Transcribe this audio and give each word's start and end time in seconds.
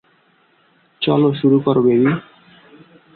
চলো 1.01 1.29
শুরু 1.33 1.57
করো, 1.59 1.81
বেবি। 1.81 2.11